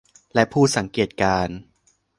[0.33, 1.57] และผู้สังเกตการณ์